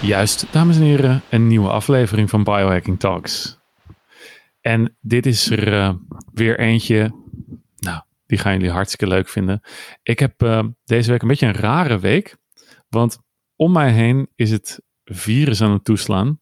[0.00, 3.58] Juist, dames en heren, een nieuwe aflevering van Biohacking Talks.
[4.60, 5.94] En dit is er uh,
[6.32, 7.14] weer eentje,
[7.76, 9.60] nou, die gaan jullie hartstikke leuk vinden.
[10.02, 12.36] Ik heb uh, deze week een beetje een rare week,
[12.88, 13.18] want
[13.56, 16.40] om mij heen is het virus aan het toeslaan.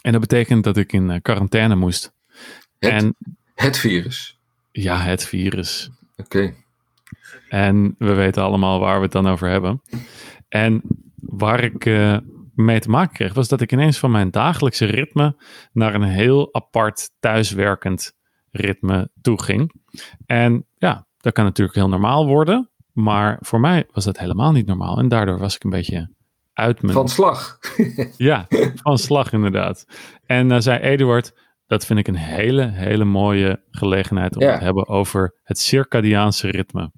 [0.00, 2.12] En dat betekent dat ik in uh, quarantaine moest.
[2.78, 3.16] Het, en,
[3.54, 4.38] het virus?
[4.70, 5.90] Ja, het virus.
[6.16, 6.38] Oké.
[6.38, 6.54] Okay.
[7.48, 9.82] En we weten allemaal waar we het dan over hebben.
[10.48, 10.82] En
[11.16, 11.84] waar ik
[12.64, 15.36] mee te maken kreeg, was dat ik ineens van mijn dagelijkse ritme
[15.72, 18.12] naar een heel apart thuiswerkend
[18.50, 19.72] ritme toe ging.
[20.26, 22.70] En ja, dat kan natuurlijk heel normaal worden.
[22.92, 24.98] Maar voor mij was dat helemaal niet normaal.
[24.98, 26.14] En daardoor was ik een beetje
[26.52, 26.94] uit mijn...
[26.94, 27.58] Van slag.
[28.16, 29.84] ja, van slag inderdaad.
[30.26, 31.32] En uh, zei Eduard,
[31.66, 34.58] dat vind ik een hele, hele mooie gelegenheid om ja.
[34.58, 36.92] te hebben over het circadiaanse ritme.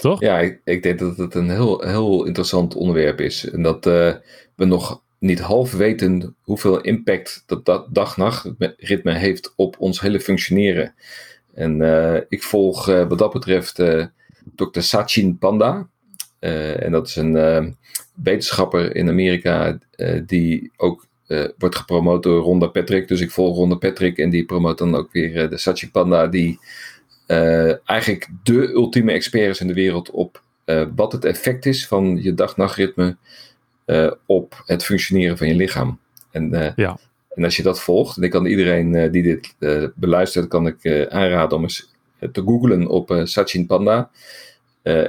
[0.00, 0.20] Toch?
[0.20, 3.50] Ja, ik, ik, denk dat het een heel, heel interessant onderwerp is.
[3.50, 4.14] En dat uh,
[4.62, 10.94] we nog niet half weten hoeveel impact dat, dat dag-nacht-ritme heeft op ons hele functioneren.
[11.54, 13.74] En uh, ik volg uh, wat dat betreft
[14.54, 14.80] Dr.
[14.80, 15.88] Sachin Panda.
[16.38, 17.76] en dat is een
[18.22, 19.78] wetenschapper in Amerika
[20.26, 21.06] die ook
[21.58, 23.08] wordt gepromoot door Ronda Patrick.
[23.08, 26.58] Dus ik volg Ronda Patrick en die promoot dan ook weer de Sachin Panda die
[27.84, 30.42] eigenlijk de ultieme expert is in de wereld op
[30.94, 33.16] wat het effect is van je dag-nachtritme
[34.26, 35.98] op het functioneren van je lichaam.
[36.30, 36.98] En, ja.
[37.28, 39.54] en als je dat volgt, en ik kan iedereen die dit
[39.94, 41.90] beluistert, kan ik aanraden om eens
[42.32, 44.10] te googlen op Sachin Panda.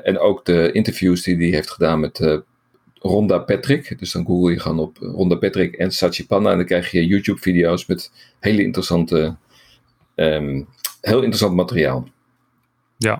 [0.04, 2.44] en ook de interviews die hij heeft gedaan met
[3.00, 4.00] Ronda Patrick.
[4.00, 6.52] Dus dan google je gewoon op Ronda Patrick en Sachin Panda.
[6.52, 9.36] En dan krijg je YouTube-video's met hele interessante
[10.16, 10.68] um,
[11.02, 12.08] heel interessant materiaal.
[12.98, 13.20] Ja,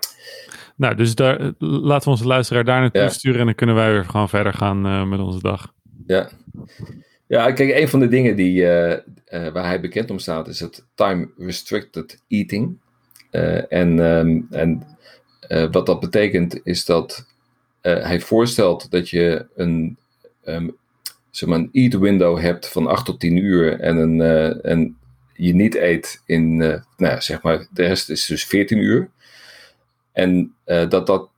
[0.76, 4.06] nou, dus daar, laten we onze luisteraar daar naartoe sturen en dan kunnen wij weer
[4.06, 5.74] gewoon verder gaan uh, met onze dag.
[6.08, 6.30] Ja.
[7.28, 8.98] Ja, kijk, een van de dingen die, uh, uh,
[9.28, 12.78] waar hij bekend om staat is het time restricted eating.
[13.70, 14.84] en um, en
[15.72, 17.26] wat dat betekent is dat
[17.82, 19.98] hij voorstelt dat je een,
[20.46, 20.76] um,
[21.30, 24.22] zeg maar een eat window hebt van 8 tot 10 uur en een,
[24.62, 24.98] en
[25.34, 29.10] je niet eet in, nou ja, zeg maar, de rest is dus 14 uur.
[30.14, 31.30] En uh, dat, dat,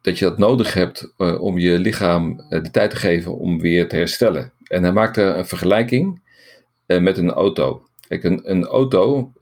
[0.00, 3.88] dat je dat nodig hebt uh, om je lichaam de tijd te geven om weer
[3.88, 4.52] te herstellen.
[4.64, 6.22] En hij maakte een vergelijking
[6.86, 7.86] met een auto.
[8.08, 9.32] Kijk, een, een auto,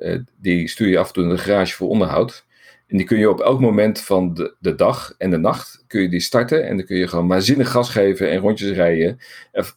[0.40, 2.46] die stuur je af en toe in de garage voor onderhoud.
[2.86, 6.02] En die kun je op elk moment van de, de dag en de nacht kun
[6.02, 6.66] je die starten.
[6.66, 9.18] En dan kun je gewoon waanzinnig gas geven en rondjes rijden.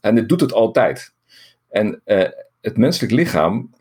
[0.01, 1.13] En het doet het altijd.
[1.69, 2.01] En
[2.61, 3.73] het menselijk lichaam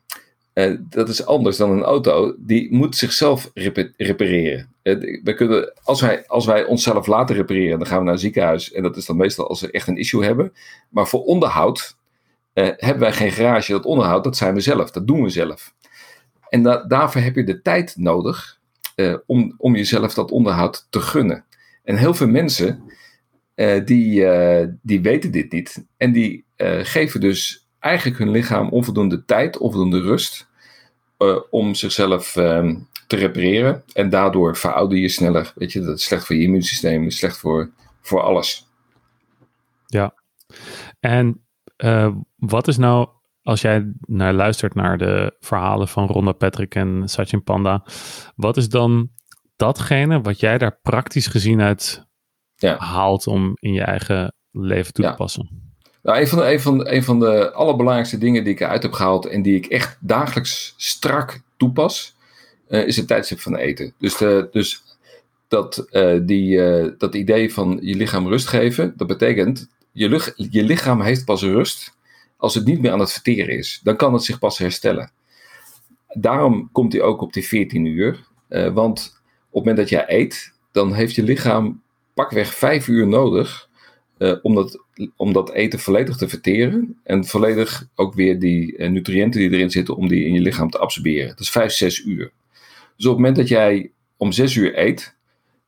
[0.54, 2.34] uh, dat is anders dan een auto.
[2.38, 3.50] Die moet zichzelf
[3.97, 4.75] repareren.
[4.82, 8.19] Uh, we kunnen, als, wij, als wij onszelf laten repareren, dan gaan we naar een
[8.19, 8.72] ziekenhuis.
[8.72, 10.53] En dat is dan meestal als we echt een issue hebben.
[10.88, 11.97] Maar voor onderhoud
[12.54, 13.72] uh, hebben wij geen garage.
[13.72, 14.91] Dat onderhoud, dat zijn we zelf.
[14.91, 15.75] Dat doen we zelf.
[16.48, 18.62] En da daarvoor heb je de tijd nodig
[19.26, 21.44] om, om jezelf dat onderhoud te gunnen.
[21.82, 22.82] En heel veel mensen,
[23.84, 24.26] die,
[24.82, 25.84] die weten dit niet.
[25.97, 26.44] En die
[26.82, 30.49] geven dus eigenlijk hun lichaam onvoldoende tijd, onvoldoende rust
[31.19, 32.75] uh, om zichzelf uh,
[33.06, 33.83] te repareren.
[33.93, 35.53] En daardoor verouder je sneller.
[35.55, 38.67] Weet je, dat is slecht voor je immuunsysteem, is slecht voor, voor alles.
[39.87, 40.15] Ja,
[41.00, 41.44] en
[41.77, 43.09] uh, wat is nou,
[43.43, 47.87] als jij naar luistert naar de verhalen van Ronda Patrick en Sachin Panda,
[48.37, 49.11] wat is dan
[49.56, 52.06] datgene wat jij daar praktisch gezien uit
[52.55, 52.77] ja.
[52.78, 55.63] haalt om in je eigen leven toe te passen?
[56.04, 58.92] Nou, een van, de, een, van, een van de allerbelangrijkste dingen die ik eruit heb
[58.92, 62.16] gehaald en die ik echt dagelijks strak toepas,
[62.69, 63.94] uh, is het tijdstip van eten.
[63.98, 64.82] Dus, de, dus
[65.49, 70.62] dat, uh, die, uh, dat idee van je lichaam rust geven, dat betekent je, je
[70.62, 71.96] lichaam heeft pas rust
[72.37, 73.81] als het niet meer aan het verteren is.
[73.82, 75.11] Dan kan het zich pas herstellen.
[76.08, 78.25] Daarom komt hij ook op die 14 uur.
[78.49, 79.20] want
[79.50, 81.82] op het moment dat jij eet, dan heeft je lichaam
[82.14, 83.69] pakweg 5 uur nodig
[84.25, 84.35] uh,
[85.17, 87.00] om, dat, eten volledig te verteren.
[87.03, 90.71] En volledig ook weer die uh, nutriënten die erin zitten, om die in je lichaam
[90.71, 91.29] te absorberen.
[91.29, 92.32] Dat is 5, 6 uur.
[92.97, 95.15] Dus op het moment dat jij om 6 uur eet,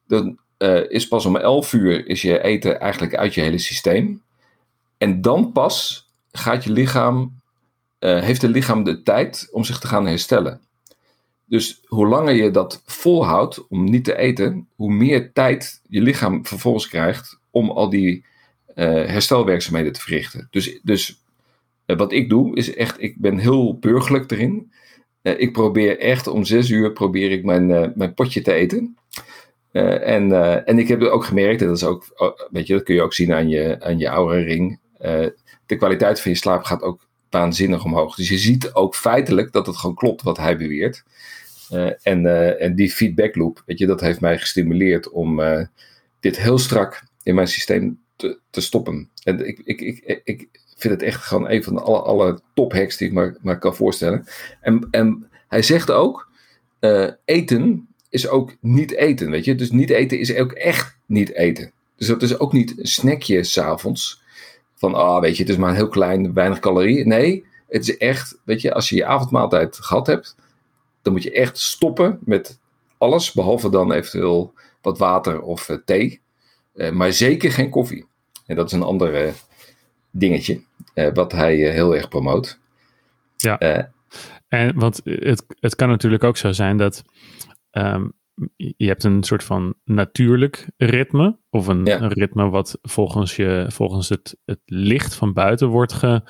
[0.07, 4.23] dan uh, is pas om 11 uur is je eten eigenlijk uit je hele systeem.
[4.99, 7.41] En dan pas gaat je lichaam,
[7.99, 10.61] heeft het lichaam de tijd om zich te gaan herstellen.
[11.45, 16.47] Dus hoe langer je dat volhoudt om niet te eten, hoe meer tijd je lichaam
[16.47, 18.25] vervolgens krijgt om al die
[18.85, 20.49] herstelwerkzaamheden te verrichten.
[20.51, 21.23] Dus, dus
[21.87, 24.73] uh, wat ik doe is echt, ik ben heel burgerlijk erin.
[25.23, 28.97] Uh, ik probeer echt om zes uur probeer ik mijn, mijn potje te eten.
[29.73, 30.33] en,
[30.67, 33.15] en ik heb ook gemerkt, en dat is ook, weet je, dat kun je ook
[33.15, 34.79] zien aan je, aan je aura ring.
[35.67, 38.15] de kwaliteit van je slaap gaat ook waanzinnig omhoog.
[38.15, 41.05] Dus je ziet ook feitelijk dat het gewoon klopt wat hij beweert.
[42.03, 42.27] en,
[42.61, 45.41] en die feedback loop, weet je, dat heeft mij gestimuleerd om
[46.21, 49.11] dit heel strak in mijn systeem te, te stoppen.
[49.23, 52.73] En ik, ik, ik, ik vind het echt gewoon een van de alle, alle top
[52.73, 54.27] hacks die ik me, maar kan voorstellen.
[54.61, 56.29] En, en hij zegt ook,
[56.81, 59.55] uh, eten is ook niet eten, weet je.
[59.55, 61.73] Dus niet eten is ook echt niet eten.
[61.97, 64.23] Dus dat is ook niet een snackje s'avonds.
[64.75, 67.09] Van, ah, weet je, het is maar een heel klein, weinig calorieën.
[67.09, 70.37] Nee, het is echt, weet je, als je je avondmaaltijd gehad hebt,
[71.03, 72.59] dan moet je echt stoppen met
[72.99, 74.53] alles, behalve dan eventueel
[74.83, 76.21] wat water of uh, thee.
[76.77, 78.07] Uh, maar zeker geen koffie.
[78.47, 79.35] En dat is een ander
[80.11, 80.61] dingetje,
[81.15, 82.59] wat hij heel erg promoot.
[83.37, 83.59] Ja.
[84.49, 87.05] En want het, het kan natuurlijk ook zo zijn dat
[87.71, 88.13] um,
[88.57, 91.39] je hebt een soort van natuurlijk ritme.
[91.51, 96.23] Of een, een ritme wat volgens, je, volgens het, het licht van buiten wordt ge,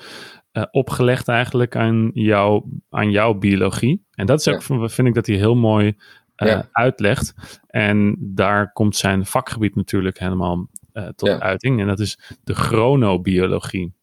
[0.51, 4.05] uh, opgelegd eigenlijk aan, jou, aan jouw biologie.
[4.11, 4.87] En dat is ook, ja.
[4.87, 5.97] vind ik dat hij heel mooi
[6.45, 6.67] ja.
[6.71, 7.33] uitlegt.
[7.67, 11.79] En daar komt zijn vakgebied natuurlijk helemaal uh, tot uiting.
[11.79, 13.93] En dat is de chronobiologie.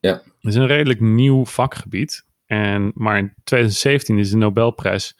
[0.00, 0.12] Ja.
[0.12, 2.26] Dat is een redelijk nieuw vakgebied.
[2.46, 5.16] En, maar in 2017 is de Nobelprijs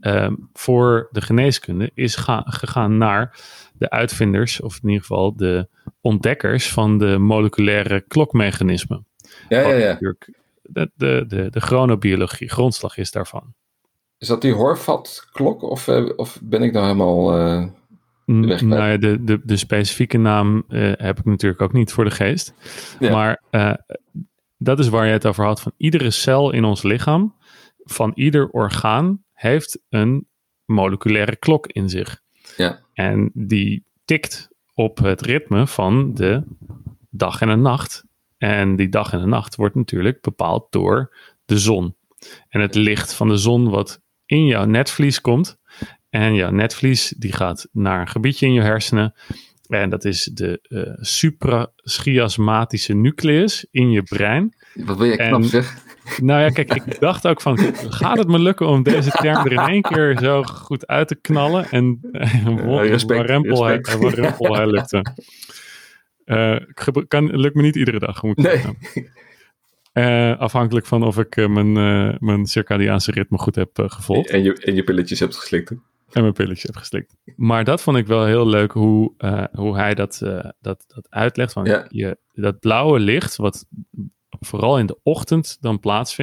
[0.00, 3.40] uh, voor de geneeskunde is ga, gegaan naar
[3.72, 5.68] de uitvinders, of in ieder geval de
[6.00, 9.06] ontdekkers van de moleculaire klokmechanismen.
[9.48, 9.98] Ja, ja, ja.
[10.62, 13.54] De, de, de, de chronobiologie, grondslag is daarvan.
[14.18, 17.38] Is dat die Horvat-klok of, uh, of ben ik nou helemaal...
[17.38, 17.66] Uh...
[18.24, 22.10] Nou ja, de, de, de specifieke naam uh, heb ik natuurlijk ook niet voor de
[22.10, 22.54] geest.
[23.00, 23.10] Ja.
[23.10, 23.72] Maar uh,
[24.56, 25.60] dat is waar je het over had.
[25.60, 27.34] Van iedere cel in ons lichaam,
[27.84, 30.26] van ieder orgaan, heeft een
[30.64, 32.22] moleculaire klok in zich.
[32.56, 32.80] Ja.
[32.92, 36.42] En die tikt op het ritme van de
[37.10, 38.04] dag en de nacht.
[38.38, 41.96] En die dag en de nacht wordt natuurlijk bepaald door de zon.
[42.48, 45.58] En het licht van de zon wat in jouw netvlies komt.
[46.10, 49.14] En jouw netvlies die gaat naar een gebiedje in je hersenen.
[49.68, 54.54] En dat is de uh, supraschiasmatische nucleus in je brein.
[54.74, 55.84] Wat wil je knap zeg?
[56.22, 59.52] Nou ja, kijk, ik dacht ook van, gaat het me lukken om deze term er
[59.52, 61.70] in één keer zo goed uit te knallen?
[61.70, 64.00] En uh, respect, rempel, respect.
[64.00, 65.04] Hij, rempel hij lukte.
[66.26, 66.56] Uh,
[67.08, 69.04] kan, lukt me niet iedere dag, moet ik nee.
[69.98, 74.30] Uh, afhankelijk van of ik uh, mijn, uh, mijn circadiaanse ritme goed heb gevolgd.
[74.30, 75.70] En je, en je pilletjes hebt geslikt.
[75.70, 77.16] En mijn pilletjes heb geslikt.
[77.36, 79.12] Maar dat vond ik wel heel leuk hoe,
[79.52, 80.18] hoe hij dat,
[80.60, 81.52] dat, dat uitlegt.
[81.52, 81.86] Van ja.
[81.88, 83.66] je, dat blauwe licht, wat
[84.40, 86.16] vooral in de ochtend dan plaats,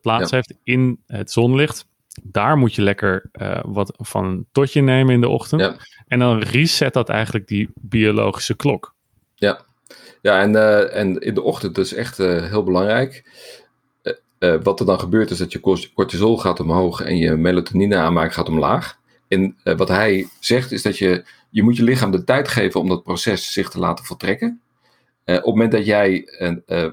[0.00, 0.36] plaats Ja.
[0.36, 1.88] heeft in het zonlicht.
[2.22, 3.30] Daar moet je lekker
[3.62, 5.60] wat van een totje nemen in de ochtend.
[5.60, 5.76] Ja.
[6.06, 8.94] En dan reset dat eigenlijk die biologische klok.
[9.34, 9.60] Ja,
[10.22, 13.24] ja en, eh, en in de ochtend is echt eh, heel belangrijk.
[14.38, 17.96] Eh, wat er dan gebeurt is dat je cort- cortisol gaat omhoog en je melatonine
[17.96, 18.98] aanmaak gaat omlaag.
[19.28, 22.88] En wat hij zegt is dat je, je moet je lichaam de tijd geven om
[22.88, 24.60] dat proces zich te laten voltrekken.
[25.24, 26.28] Op het moment dat jij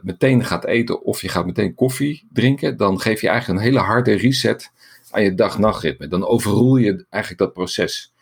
[0.02, 3.80] meteen gaat eten of je gaat meteen koffie drinken, dan geef je eigenlijk een hele
[3.80, 4.72] harde reset
[5.12, 6.08] aan je dag-nachtritme.
[6.08, 8.14] Dan overroel je eigenlijk dat proces.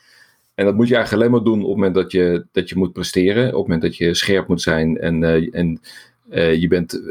[0.56, 2.76] En dat moet je eigenlijk alleen maar doen op het moment dat je, dat je
[2.78, 3.46] moet presteren.
[3.46, 4.98] Op het moment dat je scherp moet zijn.
[4.98, 5.82] En, eh, en
[6.30, 7.02] eh, je, bent,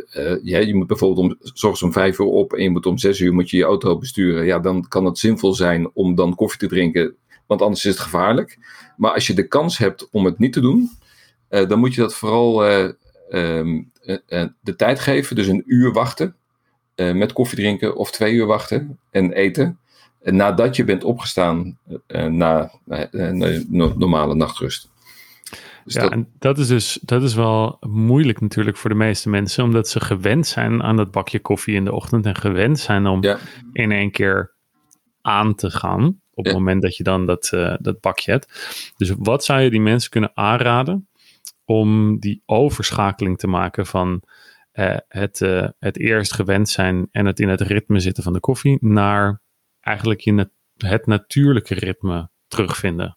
[0.42, 1.36] ja, je moet bijvoorbeeld om,
[1.74, 3.98] 's om vijf uur op en je moet om zes uur moet je, je auto
[3.98, 4.44] besturen.
[4.44, 7.14] Ja, dan kan het zinvol zijn om dan koffie te drinken.
[7.46, 8.58] Want anders is het gevaarlijk.
[8.96, 10.90] Maar als je de kans hebt om het niet te doen.
[11.48, 15.36] dan moet je dat vooral eh, ehm, eh, eh, de tijd geven.
[15.36, 16.36] Dus een uur wachten.
[16.96, 19.78] met koffie drinken of twee uur wachten en eten.
[20.24, 24.92] Nadat je bent opgestaan eh, na eh, een no- normale nachtrust.
[25.84, 29.28] Dus ja, dat, en dat is dus dat is wel moeilijk natuurlijk voor de meeste
[29.28, 33.06] mensen, omdat ze gewend zijn aan dat bakje koffie in de ochtend en gewend zijn
[33.06, 33.38] om ja,
[33.72, 34.54] in één keer
[35.20, 38.92] aan te gaan op het moment dat je dan dat, eh, dat bakje hebt.
[38.96, 41.08] Dus wat zou je die mensen kunnen aanraden
[41.64, 44.22] om die overschakeling te maken van
[44.72, 48.40] eh, het, eh, het eerst gewend zijn en het in het ritme zitten van de
[48.40, 49.40] koffie naar
[49.84, 53.16] eigenlijk je het natuurlijke ritme terugvinden?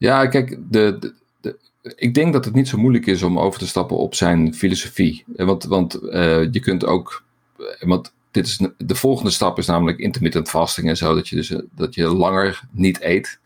[0.00, 1.58] ja, kijk, de, de,
[1.94, 5.24] ik denk dat het niet zo moeilijk is om over te stappen op zijn filosofie.
[5.36, 7.24] Eh, Want, want eh, je kunt ook,
[7.58, 11.36] eh, want dit is, de volgende stap is namelijk intermittent fasting en zo, dat je
[11.36, 13.40] dus dat je langer niet eet.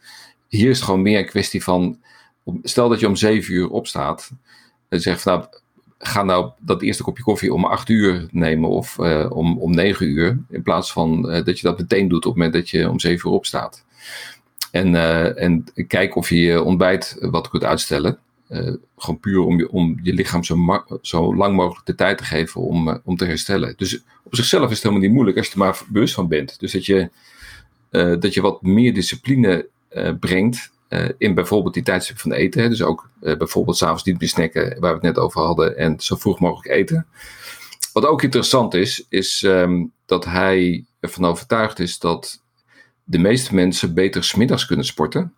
[0.48, 2.00] Hier is het gewoon meer een kwestie van,
[2.62, 4.30] stel dat je om zeven uur opstaat
[4.88, 5.48] en zegt van nou,
[6.06, 10.08] ga nou dat eerste kopje koffie om acht uur nemen of eh, om, om negen
[10.08, 12.90] uur, in plaats van eh, dat je dat meteen doet op het moment dat je
[12.90, 13.84] om zeven uur opstaat.
[14.70, 18.18] En, eh, en kijk of je je ontbijt wat kunt uitstellen.
[18.96, 22.60] gewoon puur om je, om je lichaam zo, zo lang mogelijk de tijd te geven
[22.60, 23.74] om, om te herstellen.
[23.76, 26.60] Dus op zichzelf is het helemaal niet moeilijk als je er maar bewust van bent.
[26.60, 27.10] Dus dat je,
[27.90, 29.68] dat je wat meer discipline
[30.20, 30.72] brengt
[31.18, 32.70] in bijvoorbeeld die tijdstip van eten.
[32.70, 36.16] Dus ook bijvoorbeeld s'avonds niet meer snacken, waar we het net over hadden, en zo
[36.16, 37.06] vroeg mogelijk eten.
[37.92, 42.42] Wat ook interessant is, is um, dat hij ervan overtuigd is dat
[43.04, 45.32] de meeste mensen beter smiddags kunnen sporten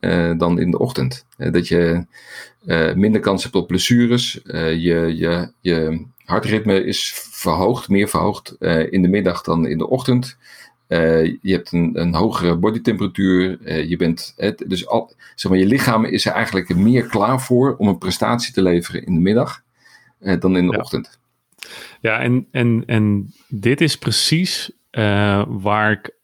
[0.00, 1.26] uh, dan in de ochtend.
[1.38, 2.06] Uh, dat je
[2.66, 4.40] uh, minder kans hebt op blessures.
[4.42, 8.56] je, je, je hartritme is verhoogd, meer verhoogd
[8.90, 10.36] in de middag dan in de ochtend.
[10.88, 13.72] Je hebt een, een hogere bodytemperatuur.
[13.88, 14.34] je, bent,
[14.66, 18.52] dus al, zeg maar, je lichaam is er eigenlijk meer klaar voor om een prestatie
[18.52, 19.62] te leveren in de middag
[20.18, 20.78] dan in de ja.
[20.78, 21.18] ochtend.
[22.00, 26.14] Ja, en, en, en dit is precies uh, waar ik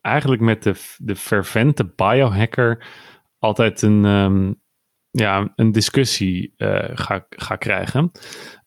[0.00, 2.86] eigenlijk met de, de fervente biohacker
[3.38, 4.60] altijd een, um,
[5.10, 8.10] ja, een discussie uh, ga, ga krijgen.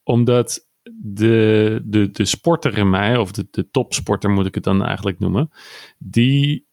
[0.03, 4.85] Omdat de, de, de sporter in mij, of de, de topsporter moet ik het dan
[4.85, 5.51] eigenlijk noemen,
[5.97, 6.65] die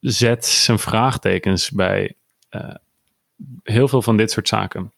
[0.00, 2.14] zet zijn vraagtekens bij
[2.50, 2.74] uh,
[3.62, 4.92] heel veel van dit soort zaken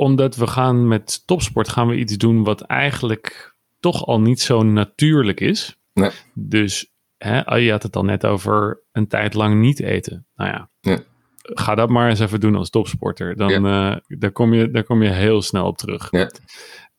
[0.00, 4.62] omdat we gaan met topsport gaan we iets doen wat eigenlijk toch al niet zo
[4.62, 5.76] natuurlijk is.
[5.92, 6.10] Nee.
[6.34, 10.26] Dus hè, je had het al net over een tijd lang niet eten.
[10.34, 10.98] Nou ja,
[11.42, 13.36] ga dat maar eens even doen als topsporter.
[13.36, 13.92] Dan ja.
[13.92, 16.08] uh, daar, kom je, daar kom je heel snel op terug.
[16.10, 16.30] Ja.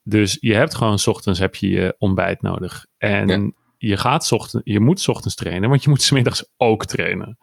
[0.03, 2.85] Dus je hebt gewoon, s ochtends heb je je ontbijt nodig.
[2.97, 7.37] En je, gaat ochtend, je moet s ochtends trainen, want je moet smiddags ook trainen.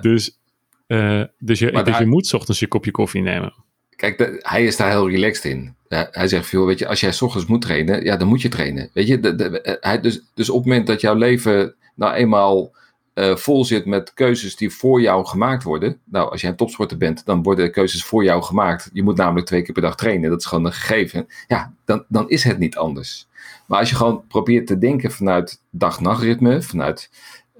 [0.00, 0.38] Dus,
[0.86, 2.00] uh, dus, je, dus daar...
[2.00, 3.54] je moet s ochtends je kopje koffie nemen.
[3.96, 5.76] Kijk, de, hij is daar heel relaxed in.
[5.88, 8.42] Ja, hij zegt veel, weet je, als jij s ochtends moet trainen, ja, dan moet
[8.42, 8.90] je trainen.
[8.92, 12.76] Weet je, de, de, hij, dus, dus op het moment dat jouw leven nou eenmaal
[13.18, 16.00] uh, vol zit met keuzes die voor jou gemaakt worden.
[16.04, 18.90] Nou, als jij een topsporter bent, dan worden de keuzes voor jou gemaakt.
[18.92, 21.26] Je moet namelijk twee keer per dag trainen, dat is gewoon een gegeven.
[21.46, 23.26] Ja, dan, dan is het niet anders.
[23.66, 27.10] Maar als je gewoon probeert te denken vanuit dag-nachtritme, vanuit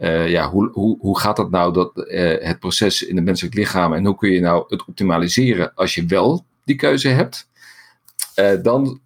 [0.00, 3.54] uh, ja, hoe, hoe, hoe gaat dat nou, dat, uh, het proces in het menselijk
[3.54, 7.48] lichaam en hoe kun je nou het optimaliseren als je wel die keuze hebt?
[8.62, 9.00] Dan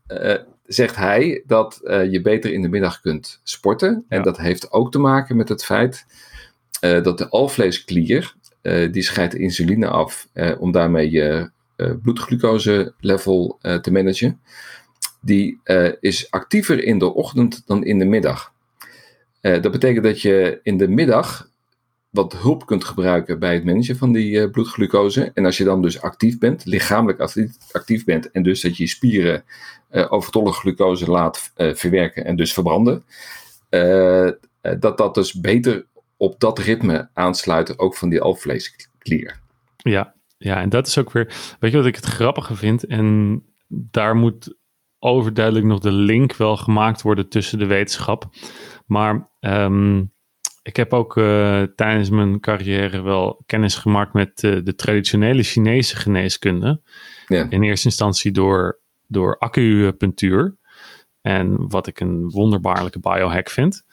[0.65, 4.05] zegt hij dat je beter in de middag kunt sporten.
[4.09, 6.07] En dat heeft ook te maken met het feit
[6.81, 8.35] dat de alvleesklier,
[8.91, 10.29] die scheidt insuline af
[10.59, 11.51] om daarmee je
[12.03, 14.41] bloedglucose level te managen.
[15.21, 15.61] Die
[16.01, 18.53] is actiever in de ochtend dan in de middag.
[19.43, 21.51] Uh, dat betekent dat je in de middag
[22.13, 25.31] wat hulp kunt gebruiken bij het managen van die uh, bloedglucose.
[25.35, 27.21] En als je dan dus actief bent, lichamelijk
[27.73, 29.45] actief bent, en dus dat je spieren
[29.91, 33.05] uh, overtollige glucose laat verwerken en dus verbranden,
[34.79, 39.41] dat dat dus beter op dat ritme aansluit, ook van die alvleesklier.
[39.77, 42.87] Ja, ja, en dat is ook weer, weet je wat ik het grappige vind?
[42.87, 44.57] En daar moet
[44.99, 48.29] overduidelijk nog de link wel gemaakt worden tussen de wetenschap.
[48.87, 50.12] Maar um,
[50.63, 55.97] ik heb ook uh, tijdens mijn carrière wel kennis gemaakt met uh, de traditionele Chinese
[55.97, 56.81] geneeskunde.
[57.27, 57.47] Ja.
[57.49, 60.57] In eerste instantie door, door acupunctuur.
[61.21, 63.85] En wat ik een wonderbaarlijke biohack vind.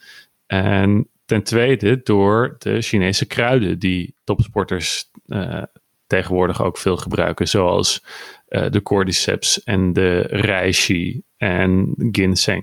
[0.46, 5.62] En ten tweede door de Chinese kruiden die topsporters uh,
[6.06, 7.48] tegenwoordig ook veel gebruiken.
[7.48, 8.04] Zoals
[8.48, 12.62] de cordyceps en de reishi en ginseng.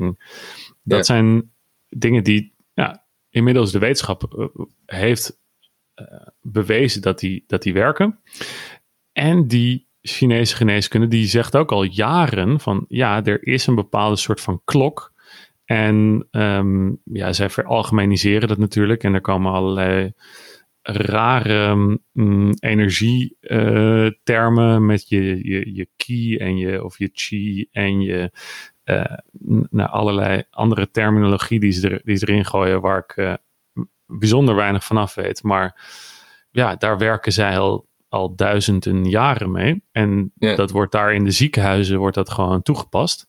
[0.84, 1.04] Dat ja.
[1.04, 1.52] zijn
[1.90, 2.56] dingen die
[3.30, 4.50] inmiddels de wetenschap
[4.86, 5.40] heeft
[5.96, 6.06] uh,
[6.42, 8.20] bewezen dat die, dat die werken.
[9.12, 14.16] En die Chinese geneeskunde die zegt ook al jaren van ja, er is een bepaalde
[14.16, 15.16] soort van klok.
[15.66, 19.04] En um, ja, zij veralgemeniseren dat natuurlijk.
[19.04, 20.14] En er komen allerlei
[20.82, 21.70] rare
[22.14, 28.32] um, energietermen uh, met je, je, je ki en je, of je chi en je
[28.88, 29.18] uh,
[29.70, 33.34] naar allerlei andere terminologie die ze, er, die ze erin gooien, waar ik uh,
[34.06, 35.44] bijzonder weinig vanaf weet.
[35.44, 35.90] Maar
[36.52, 39.84] ja, daar werken zij al, al duizenden jaren mee.
[39.92, 40.58] En yeah.
[40.58, 43.28] dat wordt daar in de ziekenhuizen wordt dat gewoon toegepast.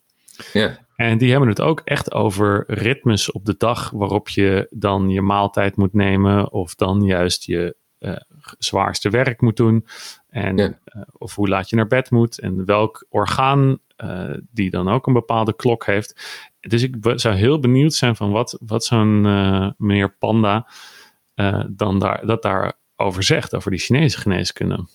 [0.52, 0.72] Yeah.
[0.96, 5.22] En die hebben het ook echt over ritmes op de dag waarop je dan je
[5.22, 8.16] maaltijd moet nemen of dan juist je uh,
[8.58, 9.86] zwaarste werk moet doen.
[10.28, 10.72] En, yeah.
[10.96, 15.06] uh, of hoe laat je naar bed moet en welk orgaan uh, die dan ook
[15.06, 16.20] een bepaalde klok heeft.
[16.60, 19.20] Dus ik zou heel benieuwd zijn van wat, wat zo'n
[19.76, 20.68] meneer Panda
[21.68, 24.86] dan daar, dat daarover zegt, over die Chinese geneeskunde.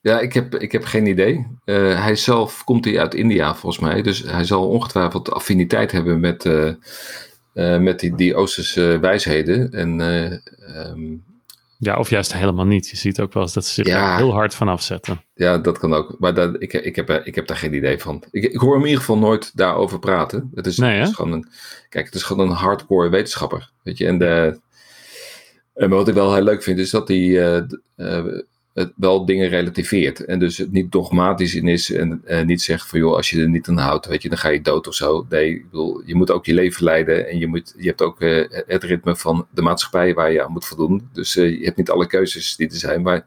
[0.00, 1.46] Ja, ik heb, ik heb geen idee.
[1.64, 4.02] Hij zelf komt hij uit India volgens mij.
[4.02, 6.44] Dus hij zal ongetwijfeld affiniteit hebben met,
[7.54, 9.72] met die, die Oosterse wijsheden.
[9.72, 10.00] En
[10.76, 11.24] um,
[11.80, 12.88] Ja, of juist helemaal niet.
[12.88, 14.06] Je ziet ook wel eens dat ze zich Ja.
[14.06, 15.24] daar heel hard van afzetten.
[15.34, 16.16] Ja, dat kan ook.
[16.18, 18.24] Maar dat, ik, ik, heb, er- ik heb daar geen idee van.
[18.30, 20.50] Ik, ik hoor hem in ieder geval nooit daarover praten.
[20.54, 20.98] Het is, Nee, hè?
[20.98, 21.48] het is gewoon een,
[21.88, 23.70] kijk, het is gewoon een hardcore wetenschapper.
[23.82, 24.60] Weet je, en, de,
[25.74, 27.56] en wat ik wel heel leuk vind, is dat hij eh,
[27.96, 28.24] eh,
[28.78, 30.24] het wel dingen relativeert.
[30.24, 33.40] En dus het niet dogmatisch in is en eh, niet zegt van joh, als je
[33.40, 35.26] er niet aan houdt, weet je, dan ga je dood of zo.
[35.28, 38.20] Nee, ik bedoel, je moet ook je leven leiden en je, moet, je hebt ook
[38.20, 41.08] eh, het ritme van de maatschappij waar je aan moet voldoen.
[41.12, 43.26] Dus eh, je hebt niet alle keuzes die er zijn, maar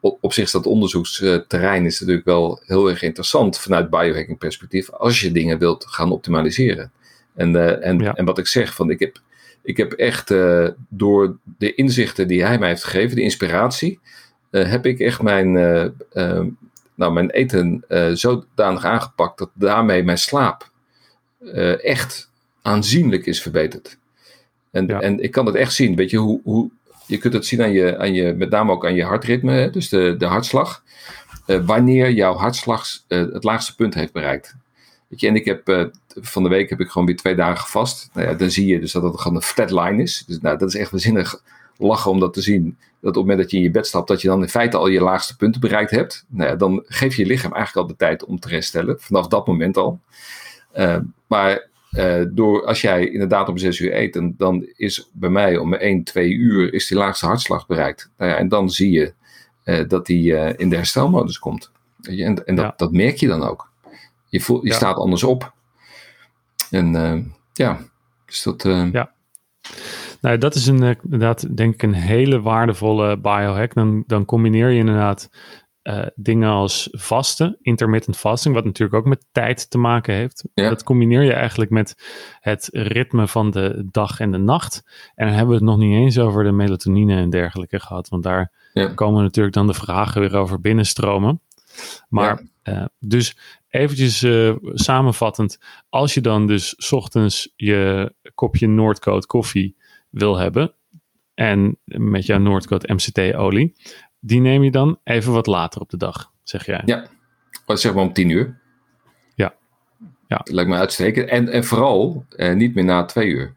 [0.00, 4.90] op, op zich is dat onderzoeksterrein is natuurlijk wel heel erg interessant vanuit biohacking perspectief
[4.90, 6.92] als je dingen wilt gaan optimaliseren.
[7.34, 8.14] En, en, Ja.
[8.14, 9.20] en wat ik zeg, van ik heb,
[9.62, 10.34] ik heb echt
[10.88, 14.00] door de inzichten die hij mij heeft gegeven, de inspiratie,
[14.62, 16.46] heb ik echt mijn, eh, eh,
[16.94, 20.70] nou, mijn eten eh, zodanig aangepakt dat daarmee mijn slaap
[21.52, 22.30] eh, echt
[22.62, 23.98] aanzienlijk is verbeterd.
[24.70, 25.00] En, Ja.
[25.00, 26.70] en ik kan het echt zien, weet je, hoe, hoe,
[27.06, 29.88] je kunt het zien aan je, aan je, met name ook aan je hartritme, dus
[29.88, 30.82] de, de hartslag.
[31.46, 34.54] eh, wanneer jouw hartslag eh, het laagste punt heeft bereikt.
[35.08, 35.84] Weet je, en ik heb eh,
[36.20, 38.10] van de week heb ik gewoon weer twee dagen gevast.
[38.12, 40.24] Nou ja, dan zie je dus dat het gewoon een flat line is.
[40.26, 41.42] Dus nou, dat is echt waanzinnig
[41.76, 42.76] lachen om dat te zien.
[43.00, 44.76] Dat op het moment dat je in je bed stapt, dat je dan in feite
[44.76, 46.24] al je laagste punten bereikt hebt.
[46.28, 49.00] Nou ja, dan geef je je lichaam eigenlijk al de tijd om te herstellen.
[49.00, 50.00] Vanaf dat moment al.
[50.72, 55.30] Eh, maar eh, door, als jij inderdaad om zes uur eet, dan, dan is bij
[55.30, 58.10] mij om 1, 2 uur is die laagste hartslag bereikt.
[58.16, 59.12] Nou ja, en dan zie je
[59.64, 61.70] eh, dat die in de herstelmodus komt.
[62.02, 62.74] En, en dat, Ja.
[62.76, 63.70] dat merk je dan ook.
[64.28, 65.52] Je, voelt, je staat anders op.
[66.70, 67.80] En ja,
[68.26, 68.62] dus dat...
[68.92, 69.13] Ja.
[70.24, 73.74] Nou, dat is een, eh, inderdaad, denk ik, een hele waardevolle biohack.
[73.74, 75.28] Dan, dan combineer je inderdaad
[75.82, 80.44] eh, dingen als vasten, intermittent fasting, wat natuurlijk ook met tijd te maken heeft.
[80.54, 80.68] Ja.
[80.68, 81.94] Dat combineer je eigenlijk met
[82.40, 84.82] het ritme van de dag en de nacht.
[85.14, 88.22] En dan hebben we het nog niet eens over de melatonine en dergelijke gehad, want
[88.22, 88.86] daar Ja.
[88.86, 91.40] komen natuurlijk dan de vragen weer over binnenstromen.
[92.08, 93.36] Maar eh, dus
[93.68, 94.26] eventjes
[94.62, 95.58] samenvattend,
[95.88, 99.76] als je dan dus 's ochtends je kopje Noordcoat koffie
[100.14, 100.74] wil hebben
[101.34, 103.74] en met jouw Noordcoat MCT-olie,
[104.20, 106.82] die neem je dan even wat later op de dag, zeg jij.
[106.84, 107.06] Ja.
[107.66, 108.60] Oh, zeg maar om tien uur.
[109.34, 109.54] Ja.
[110.28, 110.36] Ja.
[110.36, 111.28] Dat lijkt me uitstekend.
[111.28, 113.54] En, en vooral eh, niet meer na twee uur.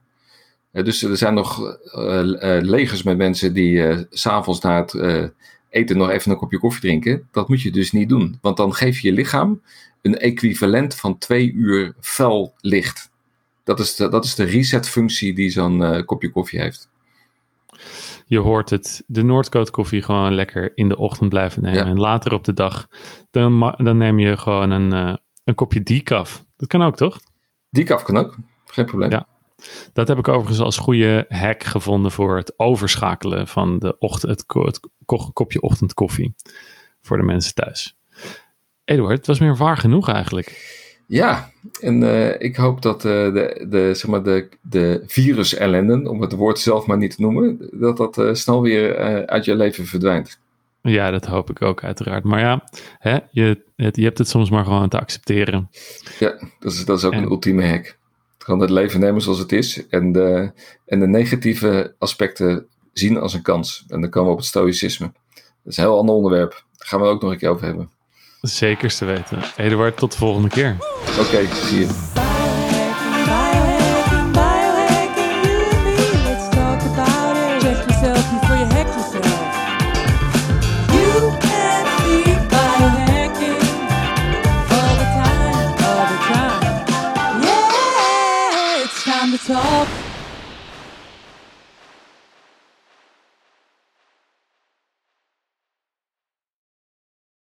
[0.77, 5.31] Eh, dus er zijn nog eh, eh, legers met mensen die s s'avonds na het
[5.69, 7.27] eten nog even een kopje koffie drinken.
[7.31, 8.37] Dat moet je dus niet doen.
[8.41, 9.61] Want dan geef je je lichaam
[10.01, 13.11] een equivalent van twee uur fel licht.
[13.67, 16.89] Dat is de, dat is de reset-functie die zo'n eh, kopje koffie heeft.
[18.25, 21.79] Je hoort het, de Noordcoat koffie gewoon lekker in de ochtend blijven nemen.
[21.79, 21.85] Ja.
[21.85, 22.87] En later op de dag,
[23.31, 26.45] dan, dan neem je gewoon een, eh, een kopje decaf.
[26.55, 27.19] Dat kan ook, toch?
[27.69, 28.35] Die kaf kan ook.
[28.65, 29.11] Geen probleem.
[29.11, 29.27] Ja.
[29.93, 34.45] Dat heb ik overigens als goede hack gevonden voor het overschakelen van de ochtend, het,
[34.45, 36.35] ko- het ko- kopje ochtendkoffie
[37.01, 37.97] voor de mensen thuis.
[38.85, 40.75] Eduard, het was meer waar genoeg eigenlijk.
[41.07, 46.21] Ja, en eh, ik hoop dat eh, de, de, zeg maar de, de virus-ellenden, om
[46.21, 48.95] het woord zelf maar niet te noemen, dat dat eh, snel weer
[49.27, 50.39] uit je leven verdwijnt.
[50.81, 52.23] Ja, dat hoop ik ook uiteraard.
[52.23, 52.63] Maar ja,
[52.99, 55.69] hè, je, het, je hebt het soms maar gewoon te accepteren.
[56.19, 57.97] Ja, dat is, dat is ook En- een ultieme hack.
[58.37, 60.51] Gewoon het leven nemen zoals het is en de,
[60.85, 63.85] en de negatieve aspecten zien als een kans.
[63.87, 65.11] En dan komen we op het stoïcisme.
[65.33, 65.43] Dat
[65.73, 66.51] is een heel ander onderwerp.
[66.51, 67.89] Daar gaan we het ook nog een keer over hebben.
[68.41, 69.39] Zekers te weten.
[69.57, 70.77] Eduard, tot de volgende keer.
[71.19, 72.16] Oké, zie je.